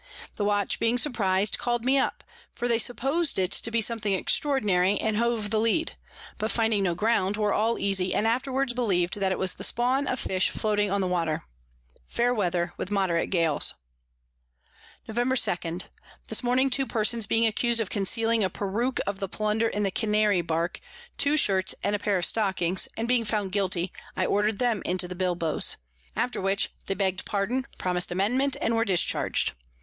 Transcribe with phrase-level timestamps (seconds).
[0.35, 2.23] The Watch being surpriz'd, call'd me up;
[2.55, 5.95] for they suppos'd it to be something extraordinary, and hove the Lead:
[6.39, 10.07] but finding no Ground, were all easy, and afterwards believ'd that it was the Spawn
[10.07, 11.43] of Fish floating on the Water.
[12.07, 13.75] Fair Weather, with moderate Gales.
[15.07, 15.35] Novemb.
[15.35, 15.87] 2.
[16.29, 19.91] This Morning two Persons being accus'd of concealing a Peruke of the Plunder in the
[19.91, 20.79] Canary Bark,
[21.17, 25.07] two Shirts, and a Pair of Stockings; and being found guilty, I order'd them into
[25.07, 25.77] the Bilboes:
[26.15, 29.51] After which they begg'd pardon, promis'd Amendment, and were discharg'd.